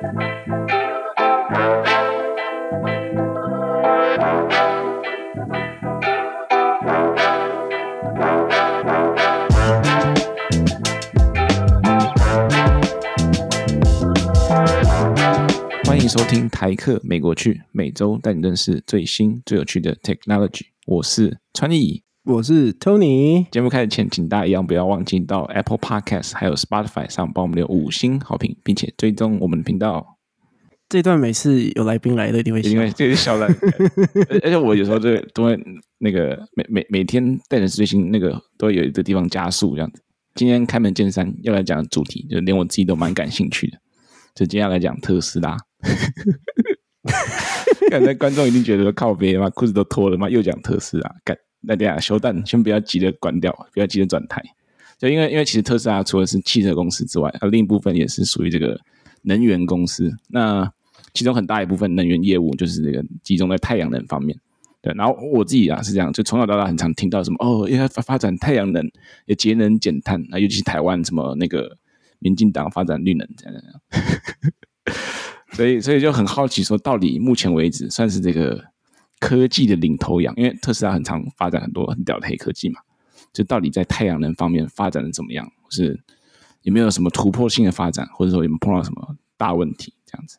[0.00, 0.06] 欢
[16.00, 20.66] 迎收听台客美国趣，每周带你认识最新最有趣的 technology。
[20.86, 23.48] 我是川艺，我是 Tony。
[23.50, 30.18] 节目开始前，请大家一样不要忘记到 Apple Podcast 还有 Spotify 上帮我们留五星好评，并且追踪我们的频道。
[30.90, 33.50] 这段每次有来宾来的，一定会因为这是小兰，
[34.44, 35.58] 而且我有时候就都会
[36.00, 40.02] 那个每每每天带着最新那个都会有一个地方加速这样子。
[40.34, 43.78] 今天开门见山要来讲的主题，就连我自己都蛮感兴趣的，
[44.34, 45.56] 就接下来讲特斯拉。
[47.90, 51.10] 刚才观众一定觉得靠边嘛，裤子都脱了嘛，又讲特斯拉。
[51.24, 54.42] 干，那等下休蛋，先不要急着关掉，不要急着转台。
[54.98, 58.80] 就因为因为其实特斯拉除了是汽车公司之外，它另一部分也是属于这个
[59.22, 60.12] 能源公司。
[60.28, 60.70] 那
[61.14, 64.38] 其中很大一部分能源业务就是这个集中在太阳能方面。
[64.80, 68.88] 对，然后我自己啊是这样，就从小到大很常听到什么哦，因为它发展太阳能，
[69.26, 71.76] 也节能减碳，那尤其是台湾什么那个
[72.20, 74.52] 民进党发展绿能这样这样。
[75.54, 78.64] 所以，所以就很好奇，说到底，目前为止算是这个
[79.18, 82.80] 科技的领头羊，因为特斯拉很常发展很多很屌的黑科技嘛。
[83.32, 86.00] 就到底在太阳能方面发展的怎么样，是
[86.62, 90.38] 有没有什么突破性的发展，或者说有没有碰到什么大问题这样子。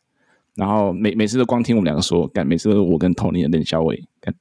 [0.56, 4.34] 然后每每次都光听我们两个说，干每次都是我跟 Tony 的冷笑话，干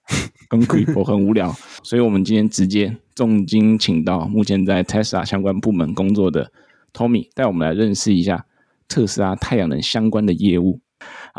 [0.49, 1.55] 很苦，我很无聊。
[1.83, 6.51] 所以我们今天直接重金请到目前在 Tesla 相关部门工作的
[6.91, 8.45] Tommy，带我们来认识一下。
[8.87, 10.79] 特斯拉太阳能相关的业务，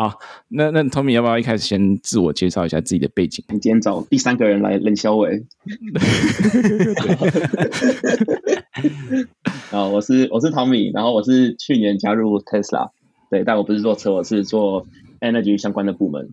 [0.00, 3.44] 好，那那 Tommy 要不要一开始先自我介绍一下自己的背景？
[3.50, 5.44] 你今天找第三个人来冷笑伟。
[9.70, 12.92] 啊，我是我是 Tommy，然后我是去年加入 Tesla，
[13.30, 14.86] 对，但我不是做车，我是做
[15.20, 16.30] Energy 相关的部门，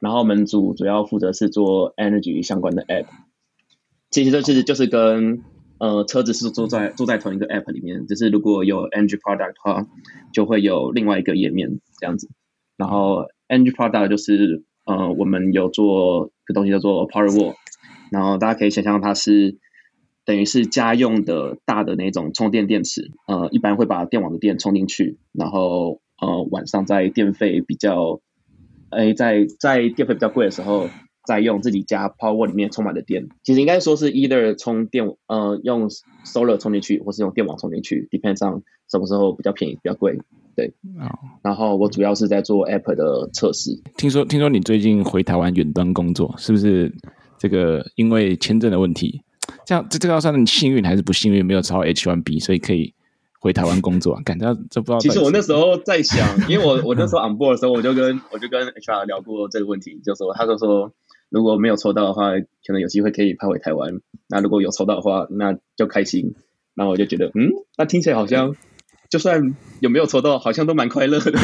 [0.00, 3.06] 然后我们组主要负责是做 Energy 相关的 App，
[4.10, 5.42] 其实这其实就是跟。
[5.78, 9.86] 呃，车子是坐在坐在同一个 App 里面，只是如果有 Energy Product 的话，
[10.30, 12.28] 就会有另外一个页面这样子。
[12.80, 17.54] 然后 Energy Product 就是呃，我们有做个东西叫做 Powerwall，
[18.10, 19.58] 然后大家可以想象它是
[20.24, 28.20] 等于是家用的大的那种充电电池，呃，一般会把电网的电充进去，然后呃晚上在电费比较，
[28.88, 30.88] 哎，在在电费比较贵的时候。
[31.26, 35.88] 在用自己家 Powerwall 里面充满的电，其实应该说是 either 充电，呃，用
[36.24, 40.18] Solar 充进去，或是用电网充进去，depends on 什么时候比较便宜，比较贵，
[40.60, 40.74] 对。
[41.00, 41.10] Oh.
[41.42, 43.70] 然后我主要是在做 App 的测试。
[43.96, 46.92] 听说听说你最近回台湾远端工作，是不是？
[47.38, 49.22] 这个因为签证的问题，
[49.64, 51.44] 这样这这个要算你幸运还是不幸运？
[51.44, 52.92] 没有超 H1B，所以可以
[53.40, 54.20] 回台湾工作啊？
[54.24, 54.98] 感觉这不知道。
[54.98, 56.18] 其实我那时候在想，
[56.50, 60.92] 因为我我那时候 on board 的时候，我就跟我就跟 HR 聊过这个问题，就说他就说。
[61.32, 62.32] 如果没有抽到的话，
[62.66, 64.00] 可能有机会可以派回台湾。
[64.28, 66.34] 那如果有抽到的话，那就开心。
[66.74, 68.56] 那我就觉得，嗯，那听起来好像，
[69.10, 71.38] 就算有没有抽到，好像都蛮快乐的。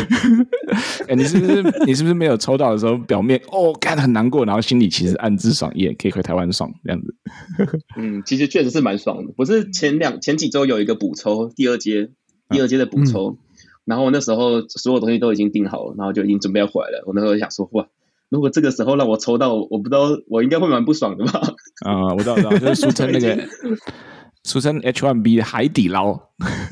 [1.08, 7.14] 哎、欸，你是不是你是不是没有抽到的时候，表面哦干得很难过，然后心里其实暗自爽，也可以回台湾爽这样子。
[7.98, 9.32] 嗯，其实确实是蛮爽的。
[9.36, 12.10] 不是前两前几周有一个补抽，第二阶
[12.48, 13.38] 第二阶的补抽，嗯、
[13.84, 17.02] 然后那时候所有东西都已经订好了，然后就已经准备要回来了。
[17.06, 17.86] 我那时候想说，哇。
[18.28, 21.40] 如果这个时候让我抽到，我不知道，我应该会蛮不爽的吧？
[21.86, 23.38] 啊，我知道，我知道，就是俗称那个
[24.46, 26.18] 俗称 H1B 海底捞，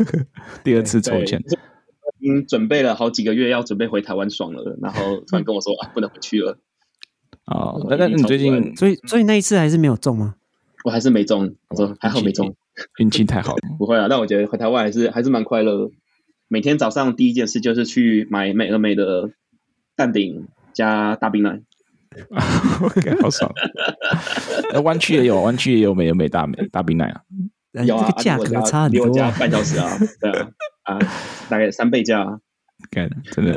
[0.62, 1.40] 第二次抽签，
[2.20, 6.56] 已经准备了好几个月要准备回台湾爽了，然后突然跟我说 啊，不能回去了。
[7.46, 10.36] 哦，那那你最近，所以所以那一次还是没有中吗？
[10.84, 12.54] 我还是没中，我说还好没中，
[12.98, 13.58] 运气太好了。
[13.76, 15.90] 不会啊，但我觉得回台湾还是还是蛮快乐。
[16.46, 19.30] 每天早上第一件事就是去买美而美的
[19.96, 20.46] 蛋饼。
[20.74, 21.60] 加大冰奶
[22.82, 23.48] ，OK，好爽。
[24.72, 27.20] 那湾区也有，湾区也有美而美大美大冰奶啊。
[27.82, 30.50] 有啊，这个价格差很多，加半小时啊， 对啊，
[30.84, 30.98] 啊，
[31.48, 32.40] 大概三倍价。
[32.90, 33.54] 干，真的。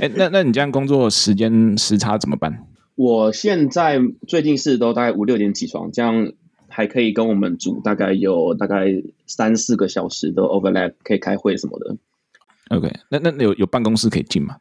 [0.00, 2.66] 哎、欸，那那你这样工作时间时差怎么办？
[2.94, 3.98] 我现在
[4.28, 6.32] 最近是都大概五六点起床，这样
[6.68, 8.86] 还可以跟我们组大概有大概
[9.26, 11.96] 三四个小时的 overlap，可以开会什么的。
[12.68, 14.56] OK，那那有有办公室可以进吗？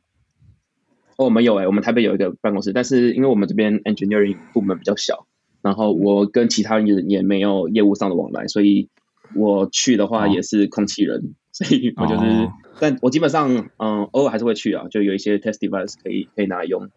[1.17, 5.27] 哦我们有哎、欸，我们台北有一个办公室，但是因为我们这边 engineering 部门比较小，
[5.61, 8.89] 然后我跟其他人也没有业务上的往来，所以
[9.35, 16.89] 我去的话也是空气人，哦、所以我就是，哦、但我基本上嗯偶尔还是会去啊，就有一些 test device 可以可以拿来用，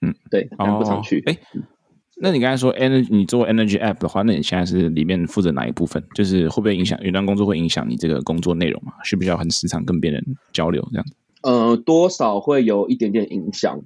[0.00, 1.22] 嗯，对，但不常去。
[1.26, 1.62] 哎、哦，
[2.20, 6.02] 那你刚才说 energy，你做 energy app 的话，那你现在是里面负责哪一部分？
[6.14, 8.92] 就是会不会影响云端工作会影响你这个工作内容嘛？
[9.04, 11.14] 需不需要很时常跟别人交流这样子？
[11.42, 13.80] 呃，多少会有一点点影响。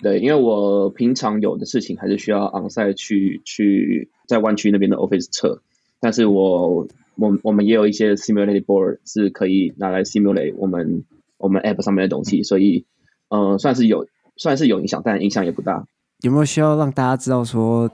[0.00, 5.60] 对，因为我平常有的事情还是需要 onsite 去去在湾区那边的 office 测，
[6.00, 6.86] 但是我
[7.16, 11.04] 我我们也有一些 simulated board 是可以拿来 simulate 我们
[11.36, 12.86] 我们 app 上面的东西，所以
[13.28, 14.06] 呃算是有
[14.36, 15.84] 算是有影响，但影响也不大。
[16.22, 17.90] 有没有需要让大家知道说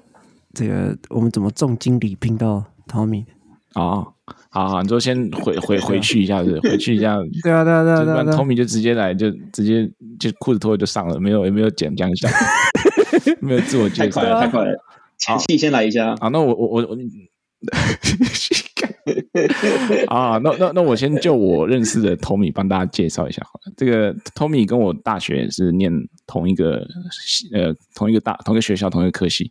[0.54, 3.24] 这个我们怎么重金礼聘到 Tommy？
[3.74, 4.13] 哦，
[4.54, 7.16] 好好，你就先回回回去一下子，回去一下。
[7.42, 8.22] 对啊，对啊，对啊，对啊。
[8.36, 9.90] Tommy 就直接来，就直接
[10.20, 12.28] 就裤子脱了就上了，没有也没有剪这样一下，
[13.42, 14.78] 没有自我介绍，太快了，太快了。
[15.18, 16.14] 前戏先来一下。
[16.20, 16.96] 啊，那我我我我，
[20.06, 23.72] 啊， 那那那我先就我认识的 Tommy 帮大家介绍一下好了。
[23.76, 25.90] 这个 Tommy 跟我大学是念
[26.28, 26.86] 同一个
[27.52, 29.50] 呃同一个大同一个学校同一个科系。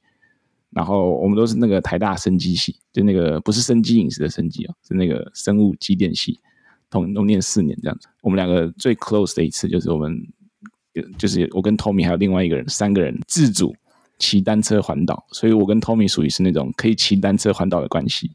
[0.73, 6.39] 然后我们都是那个台大生机系，就那个不是生机饮食的生机哦，是那个生物机电系，
[6.89, 8.07] 同都念四年这样子。
[8.21, 10.19] 我们两个最 close 的一次就是我们，
[11.17, 13.75] 就是我跟 Tommy 还有另外一个人，三个人自主
[14.19, 18.31] 骑单车环岛，所以我跟 Tommy 属于是那种可以骑单车环岛的关系。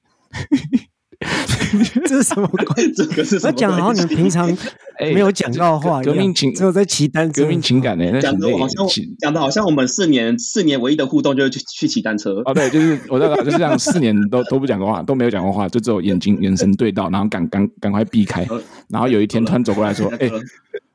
[2.06, 2.76] 这是什么关？
[2.94, 3.52] 这个是什么？
[3.52, 4.48] 讲好像你们平常
[5.14, 8.20] 没有讲到话，革命情只有在骑单车，革命情感呢？
[8.20, 8.86] 讲的好像
[9.19, 12.42] 讲的好像我们四年四年唯一的互动就是去去骑单车。
[12.46, 18.46] 哦，对，就是我知道，就是这样，四年都都不讲过话，都没有讲过话，就只有眼睛眼神对到，然后赶赶赶快避开，
[18.88, 20.28] 然后有一天突然走过来说：“哎，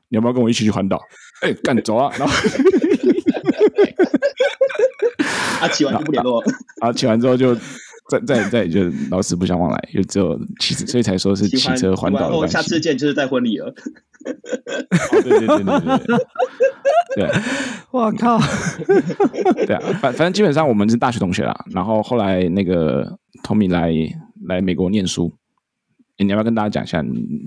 [0.08, 1.00] 你要不要跟我一起去环岛？”
[1.42, 2.12] 哎，干走啊！
[2.18, 2.34] 然后
[5.60, 6.42] 啊，骑完就不联络，
[6.80, 7.56] 啊，骑完之后就。
[8.10, 12.52] 再再再就老死不相往来，就只有骑，所以才说是骑车环岛的关系。
[12.52, 13.66] 下次见就是在婚礼了。
[13.66, 15.98] 哦、对对对对
[17.14, 17.30] 对，对，
[17.90, 18.38] 我靠，
[19.66, 21.54] 对啊，反反正基本上我们是大学同学啦。
[21.70, 23.92] 然后后来那个 Tommy 来
[24.46, 25.32] 来美国念书，
[26.18, 27.04] 你要不要跟大家讲一下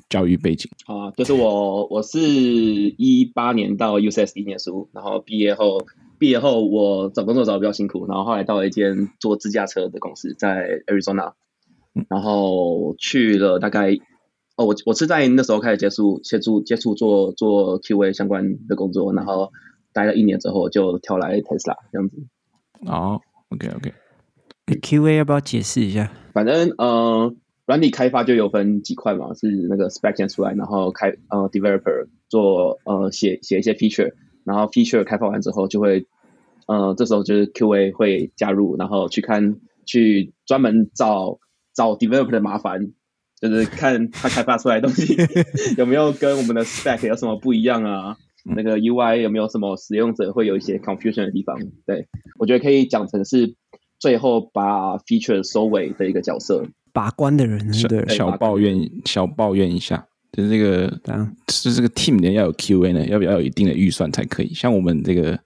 [0.09, 0.69] 教育背景？
[0.85, 5.85] 啊，就是我我是一八年到 UCSD 念书，然后毕业后。
[6.19, 11.33] 毕业后，我找工作找的比较辛苦，然后后来到了一间做自驾车的公司，在 Arizona，
[12.09, 13.93] 然后去了大概，
[14.55, 19.51] 哦，我我是在那时候开始接触接触接触做做 QA 相关的工作，然后
[19.93, 22.17] 待了一年之后就跳来 Tesla 这样子。
[22.85, 23.93] 哦，OK OK，
[24.67, 26.11] 欸，QA 要不要解释一下？
[26.33, 27.33] 反正呃，
[27.65, 34.13] 软体开发就有分几块嘛，是那个 spec 先出来，然后开呃 developer 做呃写写一些 feature。
[34.47, 36.05] 然后 feature 开发完之后，就会，
[36.67, 41.37] 呃，这时候就是 QA 会加入，然后去看，去专门找
[41.75, 42.93] 找 developer 的麻烦，
[43.41, 45.15] 就是看他开发出来的东西
[45.77, 48.15] 有没有跟我们的 spec 有什么不一样啊，
[48.55, 51.59] 那个 UI 有没有什么使用者会有一些 confusion 的地方。
[51.85, 52.07] 对，
[52.39, 53.53] 我觉得可以讲成是
[53.99, 57.59] 最后把 feature 收尾的一个角色，把关的人，
[57.89, 60.07] 对，小抱怨，小抱怨一下。
[60.37, 64.53] 就是这个，当然是这个 team 呢要有 QA 呢，要不要有一定的预算才可以。
[64.53, 65.39] 像我们这个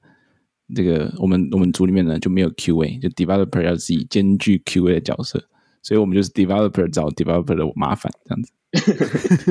[0.76, 5.42] 这个，我们我们组里面呢就没有 QA，就 developer 要自己兼具 QA 的角色，
[5.82, 8.52] 所以我们就是 developer 找 developer 的麻烦这样子。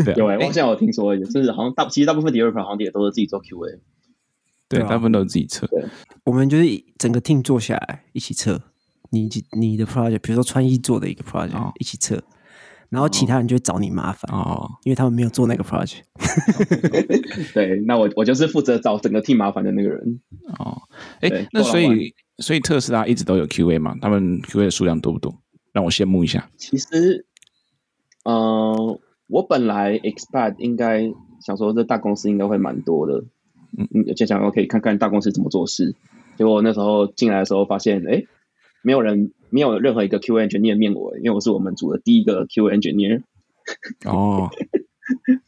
[0.05, 3.79] 对、啊，有哎、欸，我现在有听说，就是好像大其实大部分 developer 好像也都是自己做 QA，
[4.69, 5.67] 对，大部分都是自己测。
[6.25, 6.65] 我们就是
[6.99, 8.61] 整个 team 坐下来一起测，
[9.09, 9.27] 你
[9.59, 12.23] 你的 project，比如说穿衣做的一个 project，、哦、一起测。
[12.91, 16.01] 然后其他人就会找你麻烦哦，因为他们没有做那个 project。
[17.55, 20.21] 对，那我我就是负责找整个 team 麻烦的那个人
[20.59, 20.83] 哦。
[21.21, 23.97] 哎，那所以所以特斯拉一直都有 QA 嘛？
[24.03, 25.41] 他们 QA 的数量多不多？
[25.73, 26.51] 让我羡慕一下。
[26.57, 27.27] 其实，
[28.25, 33.25] 嗯、呃，我本来 expect 应该想说这大公司应该会蛮多的，
[33.79, 35.95] 嗯嗯，就想说可以看看大公司怎么做事。
[36.37, 38.25] 结果那时候进来的时候发现，哎，
[38.83, 39.33] 没有人。
[39.51, 43.23] 没有任何一个 QA engineer 面我，因为我是我们组的第一个 QA engineer。
[44.05, 44.51] 哦，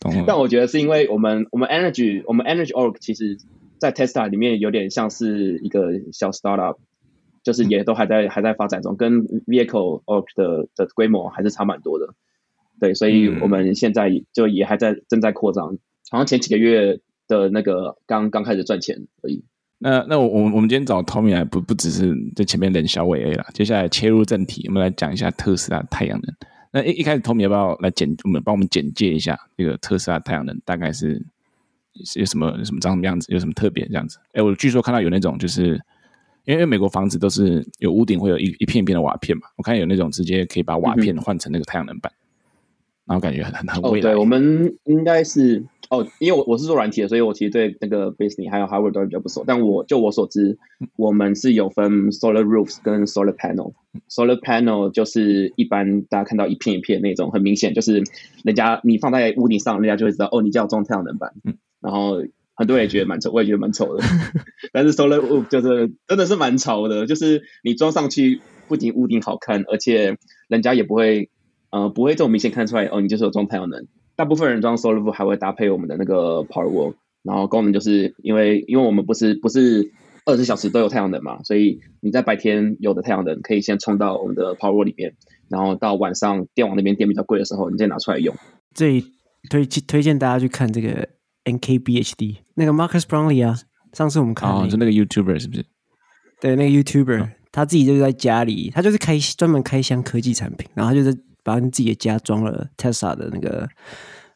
[0.01, 0.25] 懂了。
[0.29, 3.39] 但我觉得是因为我们我们 Energy 我们 Energy Org 其实，
[3.79, 6.77] 在 Tesla 里面有点像是一个小 startup，
[7.43, 12.15] 就是也都还在还在发展中，跟 Vehicle Org 的的规模还是差蛮多的。
[12.81, 15.79] 对，所以我们现在就也还在正在扩张，
[16.11, 19.45] 好像前几个月的那个刚刚开始赚钱而已。
[19.83, 26.35] 那那我我们我们今天找 Tommy 来不不只是在前面冷小伟 A 啦，接下来切入正题，我们来讲一下特斯拉太阳能。
[26.71, 31.21] 那一一开始 Tommy 要不要来简我们帮我们简介一下这个特斯拉太阳能大概是
[32.05, 34.19] 是有什么有什么长什么样子，有什么特别这样子？
[34.33, 35.79] 哎，我据说看到有那种就是
[36.45, 42.22] 因为美国房子都是有屋顶会有一一片一片的瓦片嘛，我看有那种直接可以把瓦片换成那个太阳能板，嗯、
[43.13, 44.11] 然后感觉很很很未来。
[44.11, 45.65] 哦、对，我们应该是。
[45.91, 49.45] 哦，因为我我是做软体的，所以我其实对那个 Basically 还有 Harvard 都比较不熟。
[49.47, 50.57] 但我就我所知，
[50.97, 53.75] 我们是有分 Solar Roofs 跟 Solar Panel。
[54.09, 58.03] Solar Panel 就是一般大家看到一片一片那种，很明显就是
[58.43, 61.35] 人家你放在屋顶上，人家就会知道哦，你叫装太阳能板。
[61.83, 62.23] 然后
[62.55, 64.03] 很多人也觉得蛮丑，我也觉得蛮丑的。
[64.73, 70.17] 但是 Solar Roof 就是真的是蛮潮的，就是你装上去不仅屋顶好看，而且
[70.49, 71.29] 人家也不会
[71.73, 73.89] 呃不会这么明显看出来哦，你就是有装太阳能。
[74.15, 79.91] 大部分人装 Solar 还会搭配我们的那个 Power Wall，然后功能就是因为因为我们不是不是。
[80.25, 85.17] 二十四小时都有太阳能嘛，所以你在白天有的太阳能可以先充到我们的 Power Wall 里面，
[85.49, 88.33] 然后到晚上电网那边电比较贵的时候，你再拿出来用。
[88.73, 89.03] 最
[89.51, 91.09] 推推荐大家去看这个
[91.45, 93.59] NKBHD 那个 Marcus Brownlee 啊，
[93.95, 95.67] 上次我们看哦，就那个 YouTuber 是不是？
[96.41, 101.13] 对，那个 YouTuber、哦、他自己就是在家里，他就是开专门开箱科技产品，然后他就是
[101.43, 103.69] 把自己的家装了 Tesla 的那个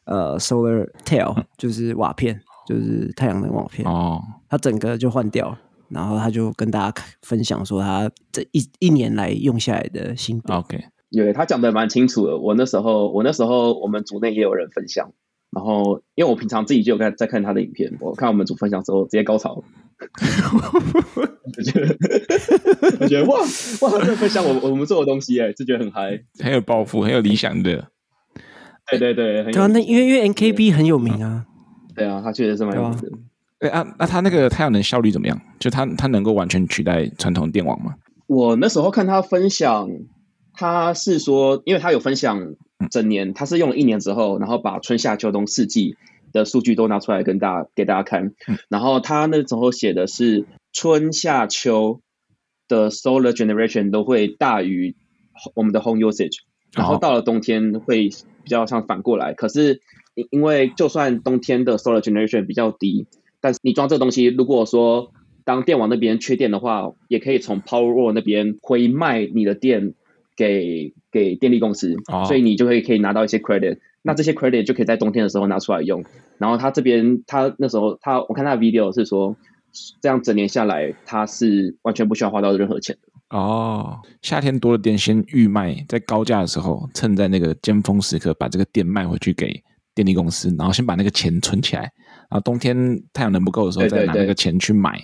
[0.05, 5.59] 呃 Solar Tail，就是瓦片，就是太阳能瓦片哦，他整个就换掉了。
[5.89, 10.53] 然后他就跟大家分享说，他这一一年来用下来的心得。
[10.53, 12.37] OK，对，他讲的蛮清楚的。
[12.37, 15.13] 我那时候，我那时候我们组内也有人分享。
[15.49, 19.63] 然后，因为我平常自己就有在在看他的影片，我看我们组分享之后，直接高潮。
[21.57, 21.97] 我觉得，
[23.01, 23.39] 我觉得哇
[23.81, 27.87] 哇，这分享我我们做的东西，哎，就觉得很嗨，很有抱负，很有理想的。
[28.89, 31.45] 对对对，对啊，那因为因为 NKB 很有名啊。
[31.95, 33.09] 对啊，他确实是蛮有名的。
[33.59, 35.41] 哎啊，那他那个太阳能效率怎么样？
[35.59, 37.95] 就他他能够完全取代传统电网吗？
[38.27, 39.89] 我那时候看他分享，
[40.53, 42.53] 他是说，因为他有分享
[42.91, 45.95] 整年，他是用了一年之后，然后把春夏秋冬四季
[46.31, 48.33] 的数据都拿出来跟大家给大家看。
[48.69, 52.01] 然后他那时候写的是春夏秋
[52.67, 54.95] 的 solar generation 都会大于
[55.53, 56.39] 我们的 home usage，
[56.73, 59.33] 然后到了冬天会比较像反过来。
[59.33, 59.81] 可是
[60.15, 63.07] 因因为就算冬天的 solar generation 比较低。
[63.39, 65.11] 但是你装这个东西，如果说
[65.45, 69.93] 当电网那边缺电的话，也可以从 Powerwall 那边回卖你的电
[70.37, 73.79] 给给电力公司，哦、所以你就会可以拿到一些 credit。
[74.03, 76.05] 那这些 credit 就可以在冬天的时候拿出来用。
[76.37, 79.35] 然后他这边他那时候他我看他的 video 是说，
[79.99, 83.37] 这样整年下来他是完全不需要花到任何钱的。
[83.37, 89.61] 哦，夏天多了电先预卖，在高价的时候，趁在那个尖峰时刻把这个电卖回去给
[89.93, 91.81] 电力公司，然后先把那个钱存起来。
[92.29, 92.77] 然后，冬天
[93.11, 95.01] 太阳能不够的时候，再拿那个钱去买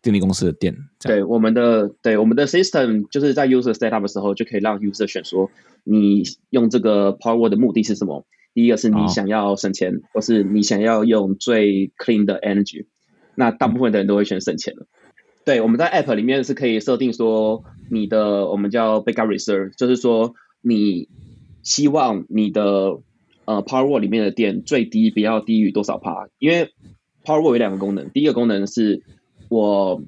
[0.00, 0.76] 电力公司的电。
[1.00, 5.50] 对，我们的对我们的 system 就是在 user set up 的时候，就可以让 user 选说，
[5.84, 8.24] 你用这个 Powerwall 的目的是什么？
[8.54, 12.86] 第一个是你想要省钱，哦、或是你想要用最 clean 的 energy。
[13.34, 14.82] 那大部分的人都会选省钱的。
[14.82, 14.86] 嗯、
[15.44, 21.08] 对，我们在 app 里面是可以设定说，你的我们叫 backup reserve，就是说你
[21.62, 23.00] 希望你的。
[23.44, 26.28] 呃，Powerwall 里面的电最低不要低于多少帕？
[26.38, 26.70] 因为
[27.24, 29.02] Powerwall 有两个功能，第一个功能是
[29.52, 30.02] 我，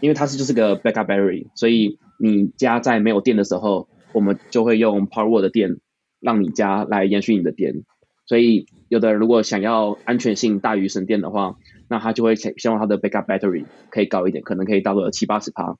[0.00, 5.78] 因为它是就是个 backup battery，所以你家在没有电的时候，我们就会用 Powerwall 的电
[6.20, 7.84] 让你家来延续你的电。
[8.26, 11.56] 所以有的人如果想要安全性大于省电的话，
[11.88, 15.76] 那他就会希望他的 backup battery 可以高一点，可能可以到个七八十帕。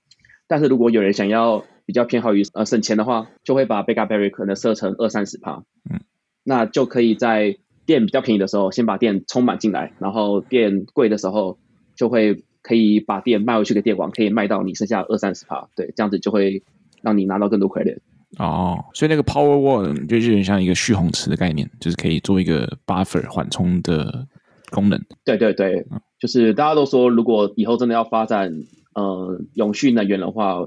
[0.48, 5.64] 但是如果有人想要比较偏好于呃省钱的话，就会把 backup battery 可能设成二三十帕。
[5.90, 6.00] 嗯。
[6.42, 11.58] 那就可以在电比较便宜的时候，先把电充满进来，然后电贵的时候，
[11.94, 16.62] 就会可以把电卖回去给电网，可以卖到你剩下二三十趴，对，这样子就会
[17.02, 17.98] 让你拿到更多 credit。
[18.38, 24.26] 哦，所以那个 Powerwall 就有点像一个蓄洪池的概念，就是可以做一个 buffer 缓冲的
[24.70, 25.00] 功能。
[25.24, 28.52] 对对对，嗯、就是大家都说，如果以后真的要发展
[28.94, 30.66] 呃永续能源的话，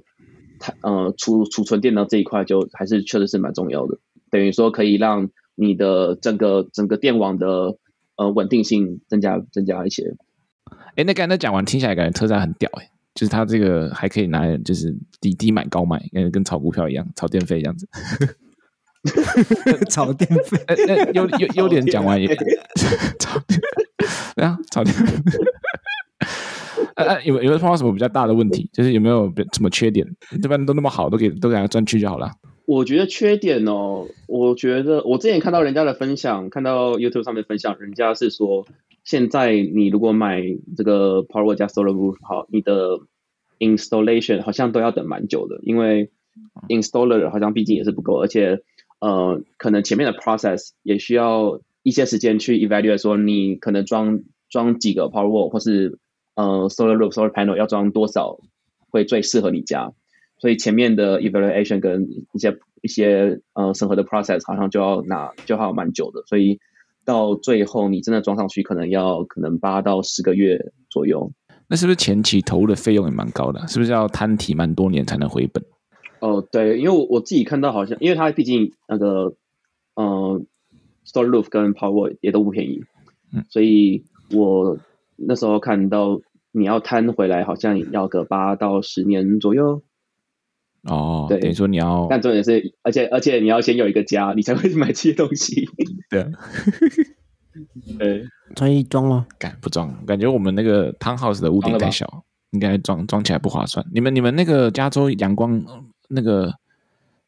[0.59, 3.97] 它呃储储存电能这一块就还是确实是蛮重要的，
[4.29, 5.29] 等于说可以让。
[5.55, 7.77] 你的整个整个电网的
[8.15, 10.15] 呃稳定性增加增加一些。
[10.95, 17.87] 哎，那刚才讲完，听起来感觉特斯拉很屌哎，就是它这个还可以拿来就是低低买高卖，跟跟炒股票一样，炒电费这样子。
[19.89, 22.27] 炒电费，哎哎，优优优点讲完也
[23.19, 23.59] 炒电，
[24.35, 25.13] 对啊，炒电费。
[26.95, 28.69] 哎 哎，有有没有碰到什么比较大的问题？
[28.71, 30.07] 就是有没有什么缺点？
[30.41, 32.31] 这边都那么好，都给都给它赚去就好了。
[32.65, 38.65] 我觉得缺点哦，我觉得我之前看到人家的分享，看到 YouTube 上面分享，人家是说，
[39.03, 40.41] 现在你如果买
[40.77, 42.99] 这个 Power 加 Solar Roof，好，你的
[43.59, 46.09] installation 好像都要等蛮久的，因为
[46.69, 48.61] installer 好像毕竟也是不够，而且
[48.99, 55.99] 呃，可能前面的 process 也需要一些时间去 evaluate，说你可能装装几个 Powerwall 或是
[56.35, 58.39] 呃 Solar Roof Solar Panel 要装多少
[58.89, 59.91] 会最适合你家。
[60.43, 66.59] 所以前面的 evaluation 跟一些一些呃审核的 process 好像就要拿就还有蛮久的，所以
[67.05, 71.31] 到最后你真的装上去，可能要可能八到十个月左右。
[71.69, 73.65] 那是不是前期投入的费用也蛮高的？
[73.69, 75.63] 是不是要摊提蛮多年才能回本？
[76.19, 79.35] 哦，对，因为我我自己看到好像，因为它毕竟那个
[79.95, 80.41] 嗯、呃、
[81.05, 82.83] Solar Roof 跟 Powerwall 也都不便宜，
[83.33, 84.77] 嗯，所以我
[85.15, 86.19] 那时候看到
[86.51, 89.81] 你要摊回来，好像要个八到十年左右。
[90.83, 95.69] 哦，对，等于说你要，但重点是，而且而且你要先有一个家，你才会买这些东西。
[96.09, 96.27] 对，
[97.97, 99.25] 对，装一装吗？
[99.39, 99.95] 敢不装？
[100.05, 103.85] 感觉我们那个 townhouse 的屋顶太小，应该装装起来不划算。
[103.93, 105.63] 你们你们那个加州阳光
[106.09, 106.53] 那个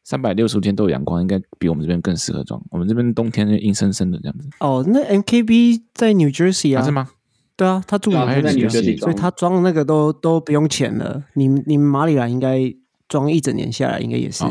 [0.04, 2.62] 三百六十五天都有阳光，应该比我们这边更适合装。
[2.70, 4.50] 我们这边冬天就阴森森的这样子。
[4.60, 6.84] 哦，那 MKB 在 New Jersey 啊？
[6.84, 7.08] 是吗？
[7.56, 11.24] 对啊，他住在 New Jersey，所以他装那个都都不用钱了。
[11.32, 12.74] 你你们马里兰应该。
[13.08, 14.44] 装一整年下来，应该也是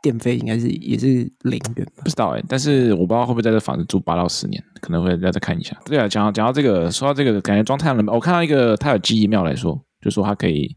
[0.00, 1.06] 电费，应该是也是
[1.42, 2.02] 零元吧？
[2.04, 5.76] 不知道哎、欸，但是我不知道会不会在这房子住八到十年，可能会再再看一下。
[5.84, 10.74] 对啊，讲到讲到这个，说到这个，感觉装太阳能板，我看到一个它有记忆妙来说，就说它可以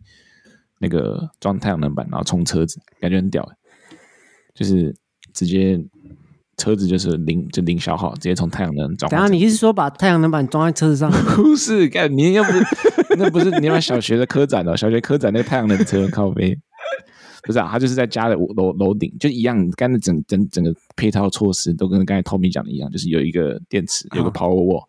[0.79, 3.55] 那个装太阳能板，然后充车子，感觉很屌、欸，
[4.55, 4.95] 就是
[5.33, 5.79] 直接
[6.57, 9.09] 车子就是零就零消耗，直接从太阳能装。
[9.11, 11.11] 等下你是说把太阳能板装在车子上？
[11.37, 12.63] 不是，干你又不是
[13.17, 16.57] 那不是你们小学的科展哦，小学科展那个太阳能车靠北。
[17.43, 24.85] 不是啊，他就是在家的楼楼顶，就一样，刚才整整整个配套措施都跟刚才 Tommy 讲的一样，就是有一个电池，有个 Power Wall，、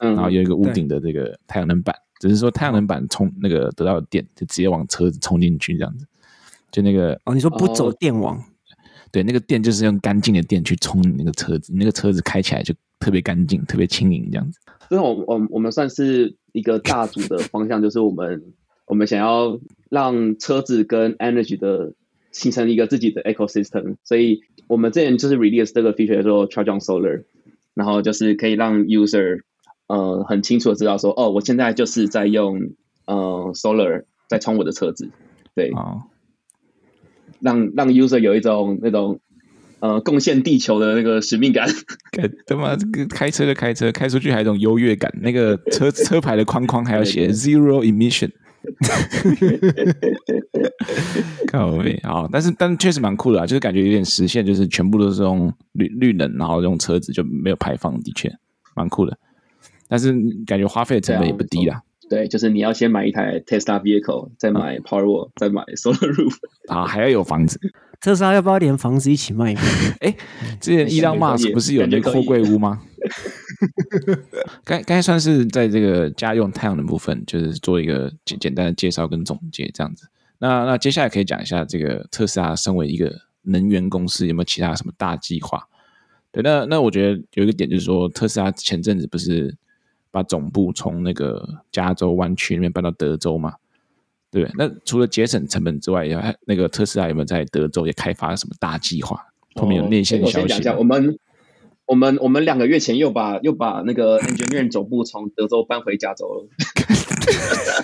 [0.00, 6.04] 嗯、然后有一个屋顶的这个太阳能板，只是说太阳能板充那个得到的电就直接往车子充进去这样子，
[6.72, 8.42] 就那个哦，你说不走电网，哦、
[9.12, 14.58] 对，那个电就是用干净的电去充你那个车子，你那个车子开起来就特别干净，特别轻盈这样子。
[14.88, 18.42] 所以我我我们算是一个大组的方向，就是我们。
[18.84, 19.58] 我们想要
[19.92, 21.92] 让车子跟 energy 的
[22.30, 27.24] 形成一个自己的 ecosystem，所以我们之前就是 release 这个 feature 叫做 Charge on Solar，
[27.74, 29.42] 然后就是可以让 user
[29.88, 32.70] 呃很清楚的知道说，哦，我现在就是在用
[33.04, 35.10] 呃 solar 在充我的车子，
[35.54, 36.04] 对，哦、
[37.40, 39.20] 让让 user 有一种那种
[39.80, 41.68] 呃贡献地球的那个使命感。
[42.46, 48.30] 他妈这个开车就开车，开出去还有一种优越感，那个车车牌的框框还要写 zero emission。
[51.48, 58.30] 靠北好，但是但确实蛮酷的啊，就是感觉有点实现，就是全部都是用绿绿能，然后用车子就没有排放，的确
[58.74, 59.16] 蛮酷的。
[59.88, 60.14] 但是
[60.46, 61.82] 感觉花费的成本也不低啦。
[62.12, 66.34] 对，就是你要先买一台 Tesla vehicle，再买 Powerwall，再买 Solar Roof，
[66.68, 67.58] 啊，还要有房子。
[68.02, 69.54] 特斯拉要不要连房子一起卖？
[70.00, 70.16] 哎、欸，
[70.60, 72.82] 之前伊朗马斯不是有那个货柜屋吗？
[74.62, 80.06] 该该算是在这个家用太阳能部分，就是做一个简简单的介绍跟总结这样子。
[80.38, 83.10] 那那接下来可以讲一下这个特斯拉身为一个
[83.44, 85.66] 能源公司有没有其他什么大计划？
[86.30, 89.56] 对，那那我觉得有一个点就是说，特斯拉前阵子不是
[90.12, 93.54] 把总部从那个加州湾区那边搬到德州嘛？
[94.30, 99.20] 对，那除了节省成本之外，还那个特斯拉有没有在德州也开发什么大计划？
[99.56, 100.68] 后面有内线消息。
[100.78, 101.18] 我们
[101.84, 106.48] 我们我们两个月前又把又把那个 engineering 总部从德州搬回加州了。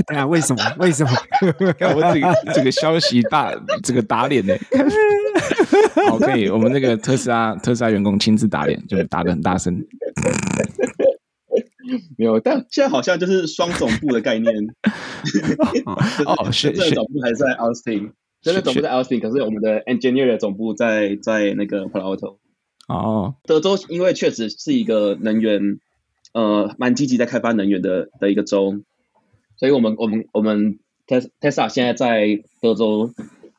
[0.07, 0.63] 哎呀，为什么？
[0.79, 1.11] 为什么？
[1.43, 4.55] 我这个这个消息大这个打脸呢？
[6.09, 9.85] 好，可以，我们那个特斯拉特斯拉员工亲自打脸，就打的很大声。
[12.19, 14.55] 没有，但现在好像就是双总部的概念。
[16.27, 22.37] 哦，是真的总部还是在 Austin，真的总部在 Austin，可是我们的 engineer 的总部在在那个 Palo Alto。
[22.89, 25.81] 哦，德州因为确实是一个能源，
[26.33, 28.81] 呃，蛮积极在开发能源的的一个州，
[29.57, 33.13] 所以我们我们我们 Tesla 现在在德州，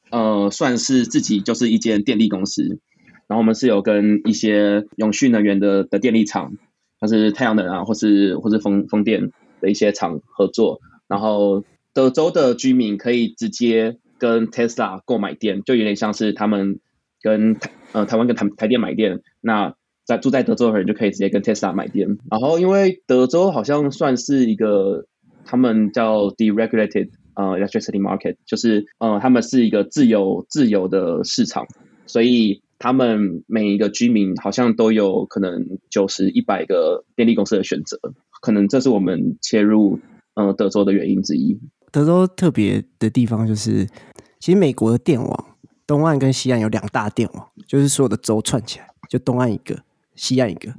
[0.10, 2.80] 呃，算是自己就是一间电力公司，
[3.28, 6.54] 然后我们是有跟一些永续能源的的电力厂。
[7.00, 9.32] 它是太阳能啊，或是或是风风电
[9.62, 16.80] 的一些厂合作，然后德州的居民可以直接跟 Tesla 购买电，就有点像是他们
[17.22, 22.18] 跟台呃台湾跟台台电买电，那在住在德州的人就可以直接跟 Tesla 买电。
[22.30, 25.06] 然后因为德州好像算是一个
[25.46, 31.66] 他们叫 deregulated 呃 electricity market，就是呃他们是一个自由自由的市场，
[32.06, 32.62] 所以。
[32.80, 38.00] 他们每一个居民好像都有可能九十、一百个电力公司的选择，
[38.42, 40.00] 可能这是我们切入
[40.34, 41.60] 呃德州的原因之一。
[41.92, 43.86] 德州特别的地方就是，
[44.40, 45.46] 其实美国的电网
[45.86, 49.78] 东岸跟西岸有两大电网，就是所有的州串起来，就东岸一个，
[50.16, 50.74] 西岸一个，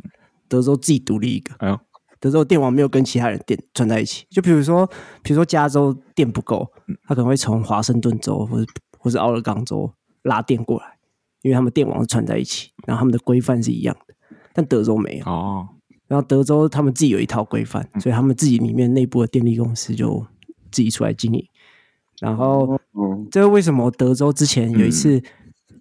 [0.49, 1.55] 德州自己独立一个。
[1.59, 1.79] 哎呦，
[2.19, 4.25] 德州电网没有跟其他人电串在一起。
[4.31, 4.87] 就比如说，
[5.23, 6.67] 比如说加州电不够，
[7.05, 11.00] 他可能会从华盛顿州或者或者奥勒冈州拉电过来。
[11.43, 14.15] 因为他们电网是串在一起，然后他们的规范是一样的，
[14.53, 15.69] 但德州没有哦。
[16.07, 20.27] 然后德州他们自己有一套规范，所以他们自己里面内部的电力公司就
[20.73, 21.47] 自己出来经营。
[22.21, 22.79] 然后，
[23.31, 25.15] 这个为什么德州之前有一次，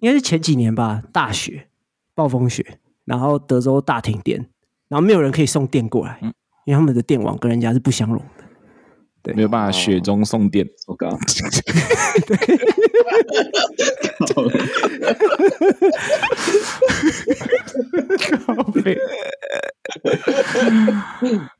[0.00, 1.66] 应该是前几年吧，大雪、
[2.14, 4.48] 暴风雪，然后德州大停电，
[4.88, 6.28] 然后没有人可以送电过来，因
[6.64, 8.39] 因为他们的电网跟人家是不相容的。
[9.22, 10.66] 对，没有办法雪中送电。
[10.86, 11.10] 我靠！
[18.44, 18.96] 靠北。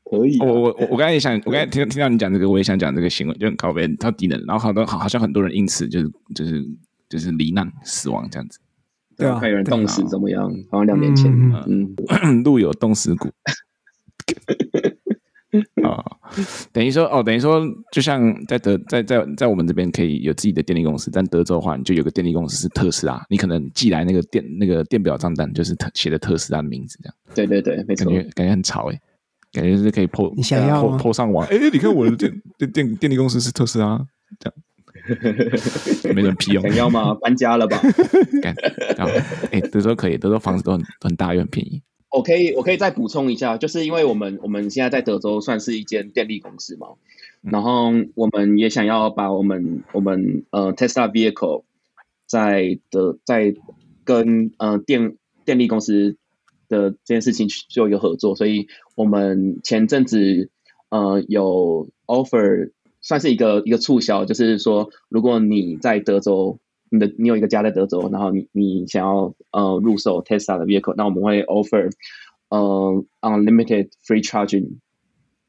[0.09, 0.45] 可以、啊。
[0.45, 6.65] 我我我刚才也想，我刚才听听到你讲这个，我也想讲这个新闻，就很靠北，他低能，然后好多好好像很多人因此就是就是
[7.09, 8.59] 就是罹难死亡这样子。
[9.17, 10.51] 对啊，还有人冻死怎么样？
[10.71, 11.31] 好像两年前，
[11.67, 11.93] 嗯，
[12.23, 13.29] 嗯路有冻死骨。
[15.83, 16.05] 啊、 哦，
[16.71, 27.15] 等于说哦，等于说，就像在德在在在我们这边可以有自己的电力公司，但德州的话，你就有个电力公司是特斯拉，你可能寄来那个电那个电表账单就是特写的特斯拉的名字，这样。
[27.35, 28.99] 对对对，没错，感觉感觉很潮哎，
[29.51, 33.99] 感觉是可以 po 你想要 po po 上网，哎，你看我的电电电电力公司是特斯拉，
[34.39, 37.13] 这样， 没人批哦，想要吗？
[37.15, 37.77] 搬家了吧？
[38.41, 38.55] 干，
[39.51, 41.81] 哎，德州可以，德州房子都很很大又很便宜。
[42.11, 46.89] 我可以，我可以再补充一下，就是因为我们我们现在在德州算是一间电力公司嘛，
[47.41, 51.63] 然后我们也想要把我们我们呃 Tesla Vehicle
[52.27, 53.55] 在的在
[54.03, 56.17] 跟呃电电力公司
[56.67, 60.49] 的这件事情做一个合作，所以我们前阵子
[60.89, 66.59] 呃有 offer 算是一个一个促销，就是说如果你在德州。
[66.93, 71.89] 你的你有一个家在德州，然后你你想要呃入手 Tesla 的 vehicle，那我们会 offer
[72.49, 74.79] 呃 unlimited free charging，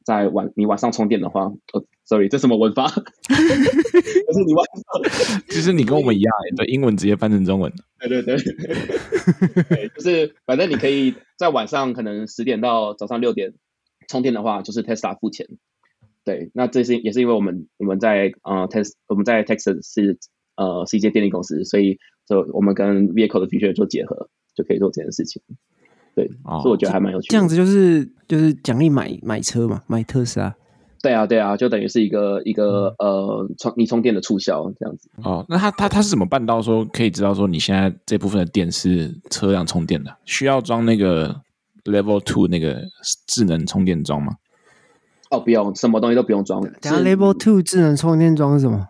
[0.05, 2.87] 在晚你晚上充电的话，哦，sorry，这什么文法？
[2.87, 7.73] 就是你晚上，其实你跟我们一样，对，英文直接翻成中文。
[7.99, 8.37] 对对对，
[9.69, 13.53] 对，就是反正你可以在晚上可能十点到早上六点
[14.07, 15.49] 充电的话，就是 Tesla 付钱。
[16.25, 20.21] 对，那这是也是因为我们我们在呃 Tex 我们在 Texas 是。
[20.57, 25.43] 呃，是一间电力公司，所以就我们跟 vehicle 的 feature 做结合，就可以做这件事情。
[26.15, 27.33] 对，哦、所以我觉得还蛮有趣的。
[27.33, 30.55] 这样子就是就是奖励买买车嘛，买特斯拉。
[31.03, 35.11] 对啊，对啊，就等于是一个一个、嗯、呃充你充电的促销这样子。
[35.25, 40.17] 哦，那他他他是怎么办到说可以知道说你现在这部分的电是车辆充电的？
[40.27, 41.41] 需要装那个
[41.85, 42.83] Level Two 那个
[43.27, 44.35] 智能充电桩吗？
[45.31, 46.61] 哦，不用，什么东西都不用装。
[46.61, 48.87] 等下 Level Two 智能充电桩是什么？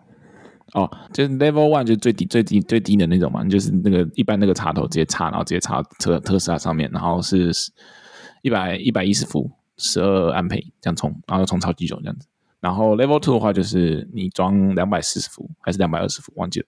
[0.75, 7.53] 哦，就是 Level One 就是最低最低最低的那种嘛，就是那个一般那个插头直接插，然后直接插车特斯拉上面，然后是
[8.41, 12.27] 一百一百一十伏，十二安培这样充，然后充超级久这样子。
[12.61, 16.67] 然后 Level Two 的话，就是你装两百四十伏还是两百二十伏，忘记了。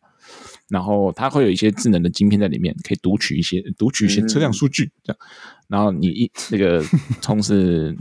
[0.68, 5.18] 然后它会有一些智能的晶片在里面，可以读取一些读取一些车辆数据这样。
[5.68, 6.82] 然后你一那个
[7.22, 7.96] 充是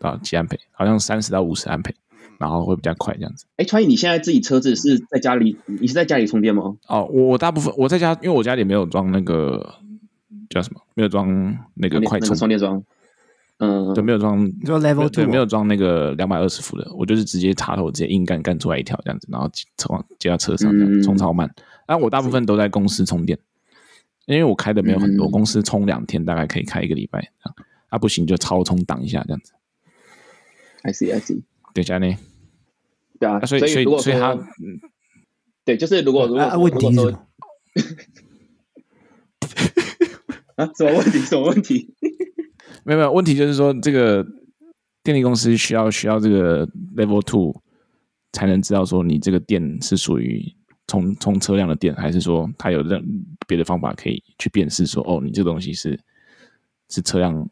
[0.00, 1.94] 啊几安培，好像三十到五十安培。
[2.38, 3.44] 然后会比较快这样子。
[3.56, 5.58] 哎，川义，你现在自己车子是在家里？
[5.66, 6.76] 你是在家里充电吗？
[6.86, 9.74] 哦，我大部分我在家，因为我家里没有装那个
[10.48, 11.28] 叫什么，没有装
[11.74, 12.82] 那个快充充电桩。
[13.58, 21.52] 嗯，对，没有装，就 Level Two，没有装那个两百二十伏的，我就是直接插头直接硬干干出来一条这样子，然后车接到车上这样，充超慢。
[21.84, 23.36] 但我大部分都在公司充电，
[24.26, 27.32] 因为我开的没有很多，公司充两天大概可以开一个礼拜。
[27.88, 29.52] 啊，不行就超充挡一下这样子。
[30.82, 31.42] I see, I see.
[31.74, 32.16] 对家呢？
[33.18, 34.36] 对啊，所以所以所以他，
[35.64, 37.10] 对，就是如果如果问题说？
[40.56, 41.18] 啊，什么问题？
[41.20, 41.94] 什么问题？
[42.84, 44.26] 没有没有问题，就是说这个
[45.04, 47.54] 电力公司需要需要这个 Level Two
[48.32, 50.44] 才能知道说你这个电是属于
[50.88, 53.04] 充充车辆的电，还是说它有任
[53.46, 55.98] 别的方法可以去辨识说哦，你这个东西是
[56.88, 57.48] 是车辆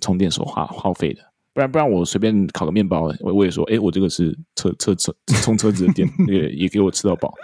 [0.00, 1.31] 充电所花耗费的。
[1.54, 7.34] 不然不然，我随便烤个面包，我我也说，哎，我这个是车车车充车子的电， 也也给我吃到饱。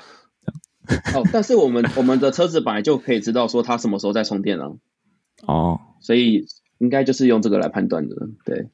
[1.15, 4.75] 哦，但是我们我们的车子本来就可以知道说它什么时候在充电了。
[5.47, 6.47] 哦，所以
[6.79, 8.17] 应该就是用这个来判断的，
[8.47, 8.69] 对。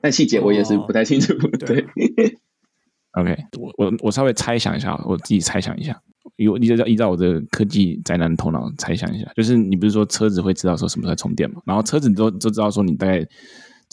[0.00, 1.84] 但细节我也是不太清楚，哦、对。
[3.18, 6.00] OK，我我我稍微猜想一下，我自己猜想一下，
[6.36, 11.60] 有你就依照我的科技宅男头脑猜想一下，就是你不是说车子会知道说什么时候在充电嘛？
[11.66, 13.26] 然后车子都都知道说你大概。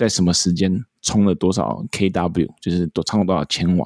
[0.01, 3.85] 在什么时间充了多少 kW，就是多充了多少千瓦，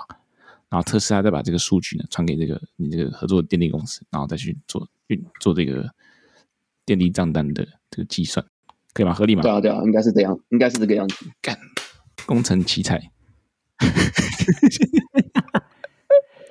[0.69, 5.93] 然后特斯拉再把这个数据呢传给这个你这个合作的电力公司，然后再去做运做这个
[6.85, 8.45] 电力账单的这个计算，
[8.93, 9.13] 可以吗？
[9.13, 9.41] 合理吗？
[9.41, 11.25] 对啊，对啊，应该是这样，应该是这个样子。
[11.41, 11.57] 干，
[12.25, 13.11] 工程奇才。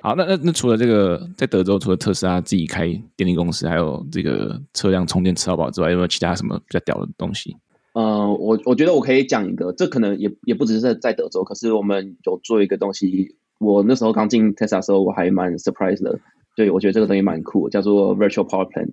[0.03, 7.57] 好，那那那除了这个，在德州除了特斯拉自己开电力公司，还有这个车辆充电吃到饱之外，有没有其他什么比较屌的东西？
[7.97, 13.37] 嗯，我我觉得我可以讲一个，这可能也也不只是在在德州，可是我们有做一个东西。
[13.57, 16.19] 我那时候刚进 Tesla 的时候，我还蛮 surprise 的。
[16.57, 18.91] 对，我觉得这个东西蛮酷，叫做 Virtual Power Plant，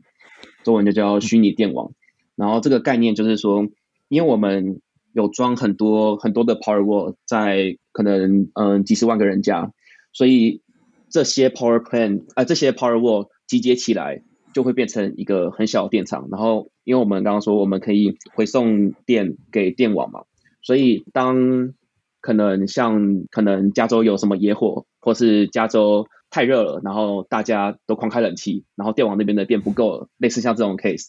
[0.62, 1.90] 中文就叫虚拟电网。
[2.36, 3.66] 然后这个概念就是说，
[4.08, 4.80] 因为我们
[5.12, 9.72] 有装很多很多的 Powerwall 在可能嗯几十万个人家，
[10.12, 10.62] 所以
[11.10, 16.28] 这些 Power Plant 啊、呃、这些 Powerwall 集结起来就会变成一个很小的电厂。
[16.30, 20.22] 然后因为我们刚刚说我们可以回送电给电网嘛，
[20.62, 21.74] 所以当
[22.20, 31.08] 可能像可能加州有什么野火，或是加州太热了，然后大家都狂开冷气，然后电网那边的电不够了，类似像这种 case。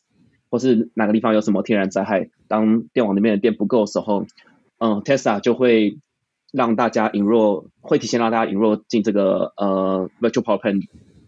[0.49, 4.27] 或是哪个地方有什么天然灾害，当电网那边的电不够的时候，
[4.77, 5.97] 嗯，Tesla 就会
[6.51, 10.83] 让大家引入，会提前让大家引入进这个呃 Virtual Power Plant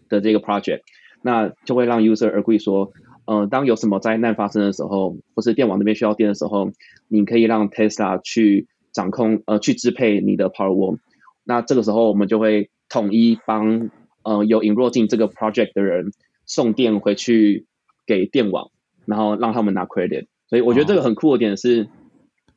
[0.08, 0.82] 的这个 project，
[1.26, 2.92] 那就会让 user agree 说，
[3.26, 6.70] 嗯、呃，当有什么灾难发生的时候，或是电网那边需要电的时候，
[7.08, 10.98] 你可以让 Tesla 去掌控，呃，去支配你的 Powerwall。
[11.44, 13.90] 那这个时候我们就会统一帮，
[14.22, 16.12] 呃，有引入进这个 project 的人
[16.46, 17.66] 送电回去
[18.06, 18.70] 给电网。
[19.08, 21.88] 然后让他们拿 credit，所以我觉得这个很酷的点是，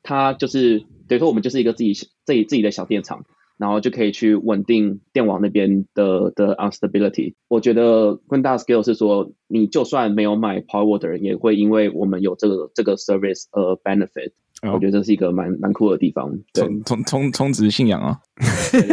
[0.01, 3.23] 它就是等于说我们就是一个自己自己自己的小电厂，
[3.59, 7.35] 然后就可以去稳定电网那边的的 unstability。
[7.49, 14.31] 我觉得更大的 scale 是说，你就算没有买 Powerwall 的人，也会因为我们有这个这个 service 而 benefit。
[14.61, 16.37] 我觉得这是一个蛮蛮酷的地方。
[16.53, 18.19] 充充充充值信仰啊，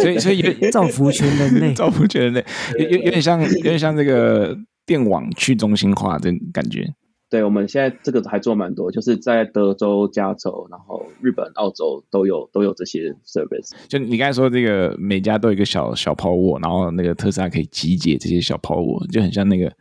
[0.01, 2.45] 所以所以造福全人类，造福全人类，
[2.79, 6.87] 有有有点像有点像这个电网去中心化的感觉。
[7.29, 13.73] 对，我们现在这个还做蛮多，就是在德州、加州，然后日本、澳洲都有都有这些 service。
[13.89, 19.73] 就你刚才说这个每家都有一个小小抛物然后那个特斯拉可以集结这些小抛物就很像那个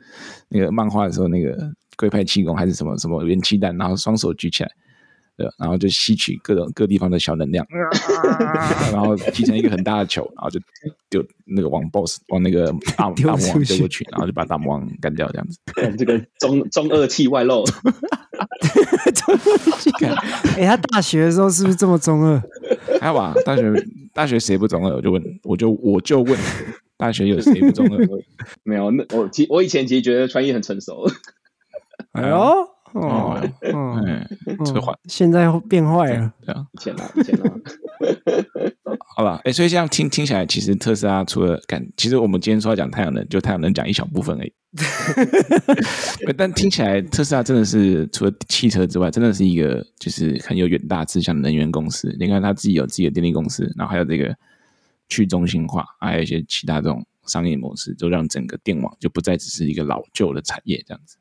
[0.49, 1.55] 那个漫画的时候那个
[1.97, 4.71] 龟派气功还是什么什么元气弹，然后双手举起来。
[5.37, 7.65] 对，然后就吸取各种各地方的小能量，
[8.91, 10.59] 然后集成一个很大的球，然后就
[11.09, 15.59] 丢那个往 boss 往那个 大大魔王丢过去，然后就把大魔王干掉，这样子。
[15.97, 20.15] 这个中中二气外露，中二气感。
[20.57, 22.41] 哎，他大学的时候是不是这么中二？
[23.01, 23.73] 还好吧，大学
[24.13, 24.95] 大学谁不中二？
[24.95, 26.39] 我就问，我就我就问，
[26.95, 28.07] 大学有谁不中二？
[28.63, 31.05] 没有，那我其我以前其实觉得穿衣很成熟。
[32.13, 32.69] 哎呦。
[32.95, 34.25] 哦，嗯，
[34.65, 37.51] 这个坏，现在变坏了，对啊，以前啊，以前啊，
[39.17, 44.53] 好了，哎，所以这样听听起来，其实特斯拉除了感，其实我们今天说要讲太阳能，就太阳能讲一小部分而已。
[46.37, 52.15] 但听起来，特斯拉真的是除了汽车之外，真的是一个就是很有远大志向的能源公司。
[52.17, 54.33] 你看，他自己有自己的电力公司，然后还有这个
[55.09, 61.17] 去中心化，还有一些其他这种商业模式，就让整个电网就不再只是一个老旧的产业这样子。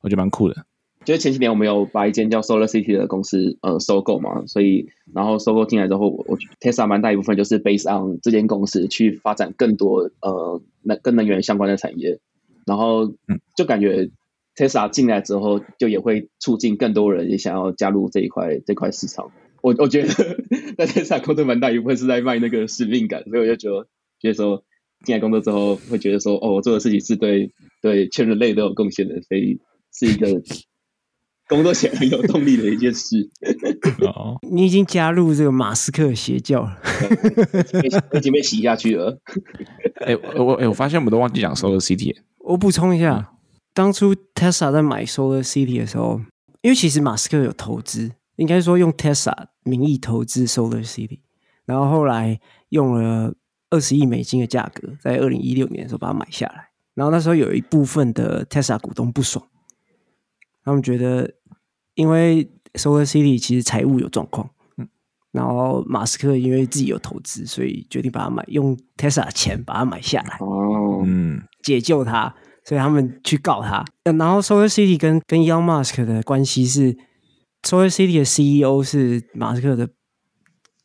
[0.00, 0.66] 我觉得蛮酷的。
[1.04, 12.20] 就是前几年我们有把一间叫 Solar City 的公司呃收购嘛，所以然后收购进来之后，我我 Tesla 蛮大一部分就是 based on 这间公司去发展更多呃能跟能源相关的产业，
[12.66, 13.12] 然后
[13.56, 14.10] 就感觉
[14.54, 19.32] Tesla 进来之后，就也会促进更多人也想要加入这一块这块市场。
[19.60, 20.08] 我我觉得
[20.78, 23.86] 在 Tesla 工作蛮大一部分是在卖那个使命感，所以我就觉得
[24.20, 24.62] 觉得说
[25.04, 29.58] 进来工作之后会觉得说哦，我做的事情是对对全人类都有贡献的，所以
[29.92, 30.42] 是一个。
[31.48, 33.28] 工作起来很有动力的一件事。
[34.06, 36.78] 哦， 你已经加入这个马斯克邪教了，
[38.14, 39.18] 已经被洗下去了。
[40.06, 42.14] 哎、欸，我哎、欸，我发现我们都忘记讲 Solar City。
[42.38, 43.36] 我补充一下，嗯、
[43.72, 46.20] 当初 Tesla 在买 Solar City 的时候，
[46.62, 51.20] 因为其实马斯克有投资，应该说用 Tesla 名义投资 Solar City，
[51.66, 53.34] 然后后来用了
[53.70, 56.70] 二十亿美金的价格，在二零一六年的时候把它买下来。
[56.94, 59.46] 然后那时候有一部分的 Tesla 股东不爽，
[60.64, 61.34] 他们觉得。
[61.94, 64.48] 因为 Solar City 其实财务有状况，
[64.78, 64.88] 嗯，
[65.30, 73.84] 然后马斯克因为自己有投资，所以决定把它买，用 Tesla 的钱把它买下来，哦，嗯，解救他，所以他们去告他。
[74.04, 76.96] 然后 Solar City 跟跟 Elon Musk 的关系是
[77.62, 79.90] ，Solar City 的 CEO 是马斯克的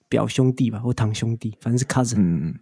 [0.10, 2.54] 表兄弟吧，或堂兄弟，反正是 cousin，嗯，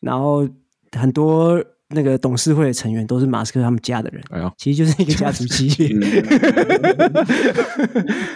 [0.00, 0.48] 然后
[0.92, 1.62] 很多。
[1.90, 5.88] 那个董事会的成员都是马斯克他们家的人，哎呦，其实就是一个家族企业。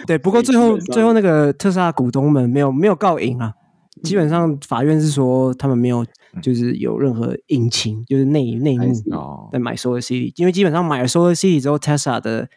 [0.07, 3.51] 对，不过最后最后那个特斯拉股东们没有没有告赢啊，
[4.03, 6.05] 基本上法院是说他们没有
[6.41, 8.93] 就是有任何隐情，就是内内幕
[9.51, 12.47] 在买 Solar City，因为基本上买了 Solar City 之后，Tesla 的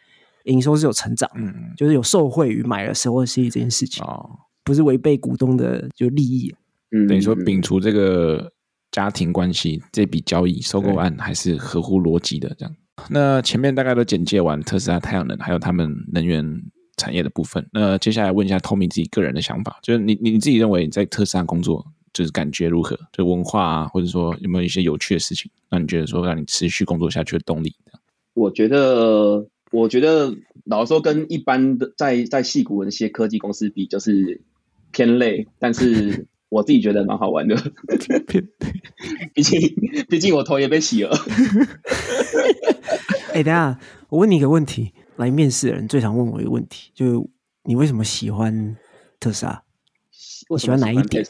[0.45, 4.29] 营收是有成长，嗯，就是有受惠于买了 Solar City 这件事情，哦，
[4.63, 6.55] 不是违背股东的就利益，
[6.91, 8.53] 嗯，等于说摒除这个。
[8.95, 12.73] 家庭关系这笔交易收购案还是合乎逻辑的，这样。
[13.09, 16.61] 那前面大概都简介完特斯拉太阳能还有他们能源
[16.95, 17.67] 产业的部分。
[17.73, 22.97] 那接下来问一下 tomy 自己个人的想法，就是你你自己认为你在特斯拉工作就是感觉如何？
[23.11, 27.75] 就文化啊，或者说有没有一些有趣的事情，让你觉得说让你持续工作下去的动力？
[28.33, 34.39] 我觉得我觉得老实说，跟一般的在在矽谷的那些科技公司比，就是
[34.91, 36.25] 偏累，但是
[36.55, 37.55] 我自己觉得蛮好玩的。
[39.35, 39.59] 毕竟
[40.09, 41.13] 毕竟我头也被洗了。
[43.33, 47.29] 哎、欸，等下，我问你一个问题，来面试的人最常问我一个问题，就是
[47.63, 48.77] 你为什么喜欢
[49.19, 49.61] 特斯拉？
[50.47, 51.25] 我喜欢哪一点？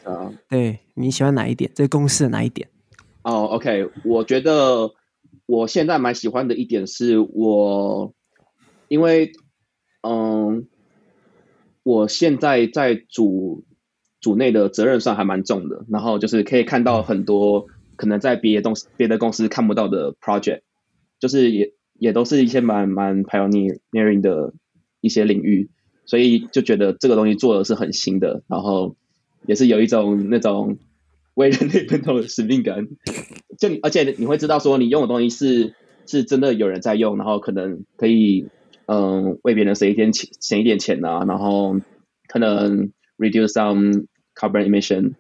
[0.48, 1.72] 对，你喜欢哪一点？
[1.74, 2.70] 这公司的哪一点？
[3.24, 4.92] 哦、oh,，OK，我觉得
[5.48, 8.14] 我现在蛮喜欢的一点是我，
[8.88, 9.32] 因为
[10.02, 10.68] 嗯，
[11.82, 13.66] 我现在在组
[14.26, 20.62] 组内的责任算还蛮重的，然后就是可以看到很多可能在别的东别的公司看不到的 project，
[21.20, 24.56] 就是也也都是一些蛮蛮 pioneering 的
[25.02, 25.70] 一些领域，
[26.08, 28.96] 所以就觉得这个东西做的是很新的，然后
[29.46, 30.80] 也是有一种那种。
[31.36, 32.88] 为人类奋斗的使命感，
[33.60, 35.74] 就而且你会知道说你用的东西是
[36.08, 38.48] 是真的有人在用，然后可能可以
[38.86, 41.76] 嗯为别人省一点钱省一点钱啊，然后
[42.30, 45.14] 可能 reduce some carbon emission，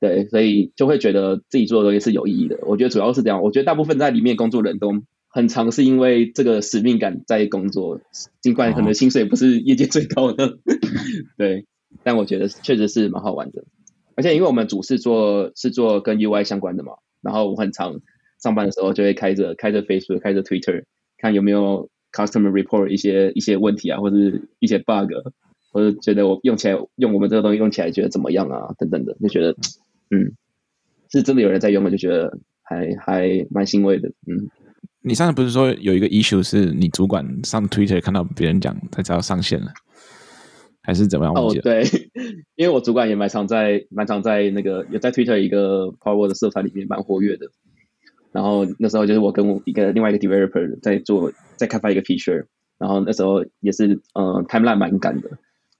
[0.00, 2.58] 对，所以就会觉得自己做的东西是有意义的。
[2.62, 8.00] 我觉得主要是这样，我觉得大部分在里面工作人都很常是因为这个使命感在工作，
[8.40, 10.58] 尽管可能薪水不是业界最高的，
[11.38, 11.66] 对，
[12.02, 13.64] 但我觉得确实是蛮好玩的。
[14.14, 16.92] 而且因为我们主是做是做跟 UI 相关的嘛，
[17.22, 18.00] 然后我很常
[18.42, 20.84] 上班的时候就会开着开着 Facebook 开着 Twitter
[21.16, 24.16] 看有没有 customer report 一些一些问题啊，或者
[24.58, 25.12] 一些 bug，
[25.72, 29.52] 或者觉得我用起来用我们这个东西用起来觉得怎么样啊等等的，就觉得
[30.10, 30.36] 嗯
[31.10, 34.08] 是真的有人在用，我就觉得还还蛮欣慰的。
[34.26, 34.48] 嗯，
[35.02, 39.66] 你上次不是说有一个 issue 是你主管上 Twitter 看到别人讲才知道上线了？
[40.84, 41.32] 还是怎么样？
[41.34, 41.84] 哦，对，
[42.56, 47.46] 因为我主管也蛮常在，蛮常在那个有在 Twitter 一个 Power 的社团里面蛮活跃的。
[48.32, 52.46] 然后那时候就是我跟我一个另外一个 developer 在做，在开发一个 feature。
[52.78, 55.30] 然后那时候也是，嗯，timeline 蛮赶的。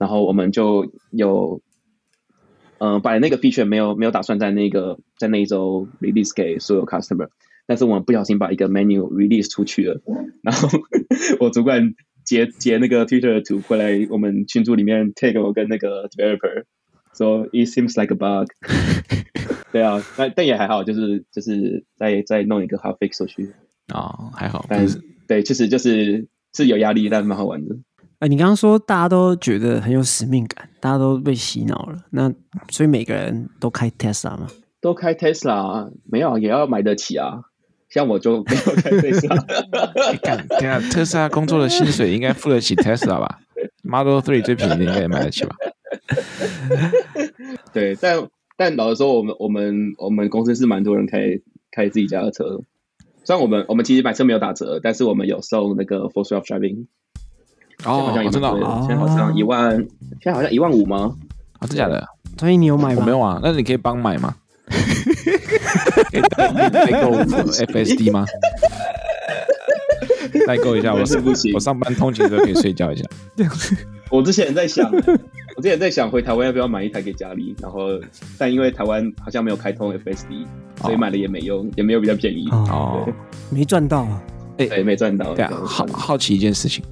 [0.03, 1.61] 然后我们就有，
[2.79, 7.29] 嗯，本来那个 feature 没有没有打算在那个在那一周 release 给所有 customer，
[7.69, 10.01] 但是我们不小心把一个 menu release 出去了。
[10.43, 10.69] 然后
[11.39, 11.95] 我主管。
[12.25, 16.65] 截截那个 Twitter 的图回来，我们群组里面 tag 我跟那个 developer，
[17.13, 18.49] 说、so、it seems like a bug。
[19.73, 23.51] 对啊，但但也还好，就是就是再再弄一个 hard fix 出去。
[23.93, 24.65] 哦，还好。
[24.69, 27.75] 但是对，其实就是是有压力，但蛮好玩的。
[28.23, 32.33] 哎、欸，你刚刚说大家都觉得很有使命感，大家都被洗脑了，那
[32.71, 34.47] 所以每个人都开 Tesla 吗？
[34.81, 37.41] 都开 Tesla，没有也要买得起啊。
[37.89, 39.37] 像我就没有开特斯拉，
[40.61, 43.41] 对啊，特斯拉工作的薪水应该付得起 Tesla 吧
[43.83, 45.57] ？Model Three 最便宜的应该也买得起吧？
[47.75, 48.25] 对，但
[48.57, 51.41] 但老实说，我们我们我们公司是蛮多人开
[51.73, 52.63] 开自己家的车。
[53.25, 56.87] 虽然我们我们其实买车没有打折，但是我们有送那个 Full Self-Driving。
[57.85, 58.49] 哦，好像真的，
[58.87, 59.71] 现在好像一万，
[60.21, 61.15] 现在好像一万五吗？
[61.55, 62.07] 啊、哦，真假的？
[62.39, 62.97] 所以你有买吗？
[63.01, 64.35] 我没有啊，那你可以帮买吗？
[66.11, 66.23] 可以
[66.71, 68.25] 代购 FSD 吗？
[70.47, 71.53] 代购一下，我是不行。
[71.55, 73.05] 我上班通勤的时候可以睡觉一下。
[74.11, 74.91] 我之前在想，
[75.57, 77.89] 我之前在想回台湾要不要买一台给家里，然后
[78.39, 80.47] 但因为台湾好像没有开通 FSD，
[80.81, 82.49] 所以买了也没用，也没有比较便宜。
[82.51, 83.07] 哦，
[83.51, 84.23] 没赚到啊！
[84.59, 85.35] 哎，对，没赚到。
[85.35, 86.85] 对啊，好好奇一件事情，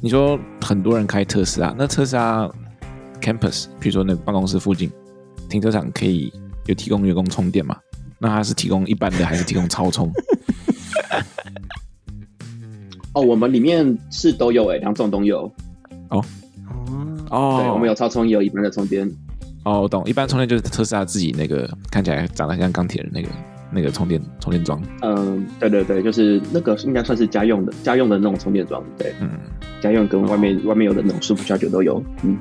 [0.00, 2.50] 你说很多人开特斯拉，那特斯拉
[3.20, 4.90] Campus，比如说那个办公室附近
[5.48, 6.32] 停车场可以。
[6.66, 7.76] 有提供员工充电吗？
[8.18, 10.12] 那它是提供一般的还是提供超充？
[13.12, 15.50] 哦，我们里面是都有诶、欸，两种都有。
[16.10, 16.24] 哦
[17.30, 19.10] 哦，对，我们有超充，也有一般的充电。
[19.64, 23.28] 哦，我懂，一般充电就是特斯拉自己那个看起来长得像钢铁人那个
[23.72, 24.82] 那个充电充电桩。
[25.02, 28.82] 嗯，对对对，就是那个应该算是家用的家用的那种充电桩。
[28.98, 29.30] 对，嗯，
[29.80, 32.02] 家用跟外面、哦、外面有的那种 Supercharger 都有。
[32.22, 32.36] 嗯。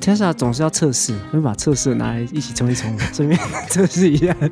[0.00, 4.34] Tesla 总是要测试，会把测试拿来一起充一充，顺便 测试一下。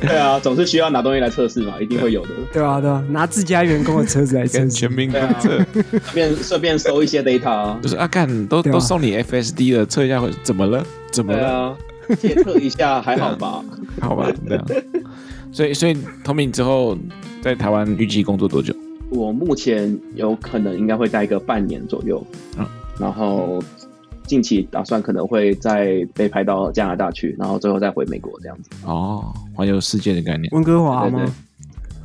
[0.00, 2.30] 对啊，总是需要拿东西来测试嘛，一定会有的。
[2.52, 7.80] 对啊，对啊，拿自家员工的车子来测试，全民检测，顺便顺便收一些 data。
[7.80, 10.84] 就是啊，干都都送你 FSD 了，测一下会怎么了？
[11.12, 11.78] 怎么了？
[12.08, 13.64] 啊，检测一下还好吧？
[14.00, 14.66] 好吧，这样。
[15.52, 15.94] 所以，所以
[16.24, 16.96] Tommy 之后
[17.40, 18.74] 在台湾预计工作多久？
[19.10, 22.24] 我目前有可能应该会待个半年左右。
[22.58, 22.66] 嗯，
[22.98, 23.62] 然后。
[24.24, 28.70] 近期打算可能会再被派到加拿大去，然后最后再回美国这样子。
[28.86, 30.48] 哦，环游世界的概念。
[30.52, 31.26] 温哥华吗？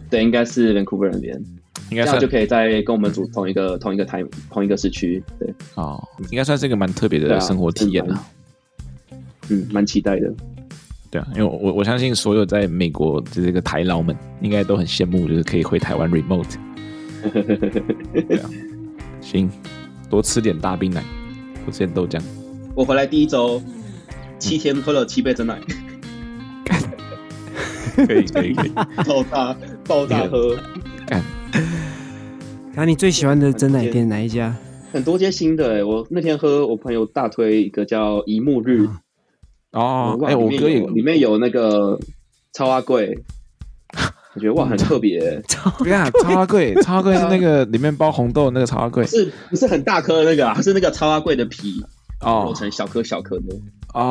[0.10, 1.42] 对，应该是 Vancouver 那边，
[1.90, 5.24] 应该这样就可以再跟我们组同一个同一个台同一个市区。
[5.40, 8.26] 对，哦，应该算是一个蛮特别的生活体验啊。
[9.50, 10.34] 嗯，蛮期待的。
[11.10, 16.56] 对啊，因为我我相信所有在美国的这个台劳们应该都很羡慕，就是可以回台湾 remote。
[17.32, 18.50] 对啊，
[19.22, 19.50] 行，
[20.10, 21.02] 多吃点大冰奶，
[21.66, 22.22] 多吃点豆浆。
[22.76, 23.62] 我回来第一周，
[24.38, 25.60] 七天喝了七杯真奶，
[27.96, 28.70] 可以可以可以，
[29.04, 30.56] 爆炸爆炸喝。
[31.08, 31.24] 干，
[32.74, 34.56] 然后你最喜欢的真奶店哪一家？
[34.92, 38.88] 很多间新的哎，我那天喝我朋友大推一个叫一木日
[39.78, 42.00] 哦，哎，我哥也里面有那个
[42.54, 43.16] 超阿贵，
[44.34, 45.40] 我觉得哇很特别。
[45.48, 50.60] 超呀，超阿贵，超阿贵是那个 里面包红豆那个超阿贵，是不是很大颗那个啊？
[50.64, 51.84] 是那个超阿贵的皮
[52.22, 53.44] 哦，做成小颗小颗的
[53.94, 54.02] 哦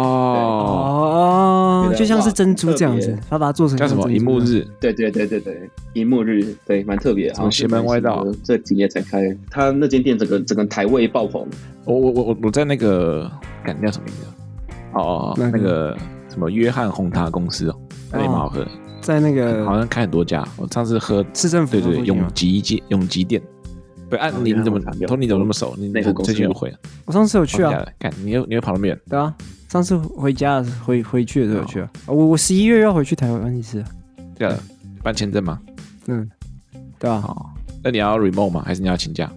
[1.90, 4.08] 哦，就像是珍珠这样子，他把它做成叫什么？
[4.10, 7.28] 银幕日，对对对对对，银幕日，对，蛮特别。
[7.30, 11.44] 啊，邪门歪道这几年才开，他那间店整个整个台味爆棚。
[11.84, 13.28] 我我我我我在那个，
[13.64, 14.26] 那叫什么名字？
[14.98, 15.96] 哦，那个
[16.28, 17.80] 什么约翰红茶公司哦，
[18.12, 18.66] 那也蛮好喝。
[19.00, 23.40] 在那个好像开很多家，我上次喝市政府对对永吉街永吉店。
[24.08, 25.74] 不，按你怎么，Tony 你怎么那么熟？
[25.76, 26.72] 你那个最近有回？
[27.04, 27.84] 我上次有去啊。
[27.98, 28.98] 看，你又你又跑那么远？
[29.08, 29.34] 对啊，
[29.68, 31.90] 上次回家回回去的时候有去啊。
[32.06, 33.84] 我我十一月要回去台湾一次。
[34.36, 34.56] 对啊，
[35.02, 35.60] 办签证吗？
[36.06, 36.28] 嗯，
[36.98, 37.20] 对啊。
[37.20, 38.62] 好，那你要 remote 吗？
[38.64, 39.30] 还是你要请假？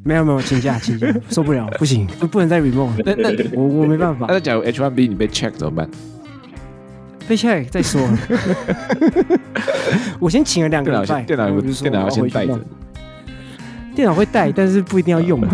[0.04, 3.02] 没有没有，请假请假， 受不了，不行，不能再 remote。
[3.04, 4.26] 那那我我没办法。
[4.28, 5.90] 那假如 H1B 你被 check 怎么办？
[7.28, 8.00] 被 check 再说。
[10.18, 12.58] 我先请了两个礼拜，电脑电脑要先带着。
[13.94, 15.48] 电脑会带，但是不一定要用嘛。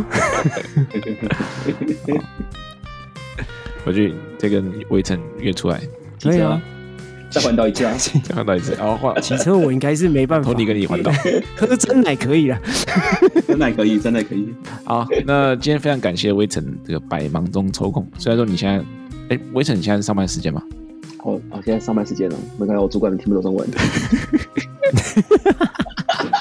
[3.85, 5.81] 我去再跟魏晨约出来，
[6.23, 6.61] 可以啊，
[7.31, 8.75] 再换到一次啊， 再换到一次。
[8.75, 10.51] 然后换骑车，我应该是没办法。
[10.51, 11.13] 托尼跟你环岛，
[11.57, 12.59] 喝真奶可以了，
[13.47, 14.55] 真奶可以，真奶可以。
[14.85, 18.07] 好，那今天非常感谢微尘这个百忙中抽空。
[18.19, 18.85] 虽然说你现在，
[19.35, 20.63] 哎，微尘你现在是上班时间吗？
[21.25, 23.69] 哦，哦，现在上班时间了，没关系，我主管听不懂中文。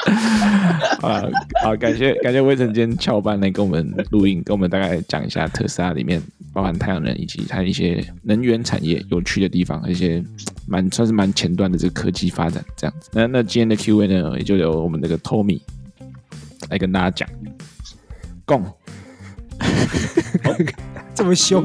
[1.01, 1.23] 啊，
[1.63, 6.21] 好，感谢感谢微尘今天翘班来跟我们录音，跟我们大概讲一下特斯拉里面
[6.53, 10.23] 包含太阳能以及它一些能源产业有趣的地方，一些
[10.67, 13.09] 蛮算是蛮前端的这个科技发展这样子。
[13.13, 15.59] 那那今天的 Q&A 呢，也就由我们这个 Tommy
[16.69, 17.27] 来跟大家讲。
[18.45, 18.63] 共，
[21.15, 21.63] 这么凶。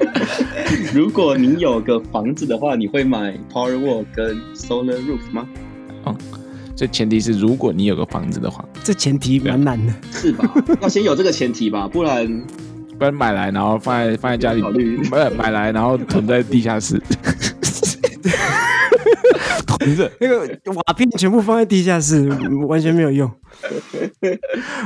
[0.92, 5.48] 如果你有个房子的话，你会买 Powerwall 跟 Solar Roof 吗？
[6.04, 6.14] 嗯。
[6.76, 10.46] 这前提是，如果你有个房子的话，这前提蛮难的，是吧？
[10.82, 12.26] 要先有这个前提吧，不然
[12.98, 17.00] 不然买来然后放在放在家里，考虑不是买来然后囤在地下室，
[19.66, 22.28] 囤着那个瓦片全部放在地下室，
[22.68, 23.30] 完全没有用，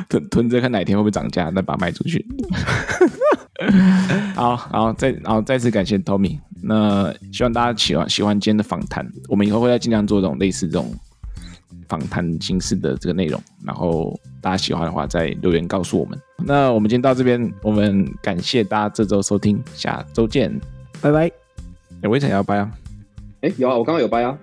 [0.09, 2.24] 囤囤着看哪天会不会涨价，再把它卖出去。
[4.36, 10.95] 好，然后再然后再次感谢 Tommy，那希望大家喜欢喜欢今天的访谈，我们以后会再尽量做这种类似这种。
[11.91, 16.18] 访谈形式的这个内容，然后大家喜欢的话再留言告诉我们。
[16.38, 20.51] 那我们今天到这边，我们感谢大家这周收听，下周见，
[21.03, 21.30] 拜拜。
[22.05, 22.70] 我也想要拜啊？
[23.43, 24.38] 哎，有啊，我刚刚有拜啊。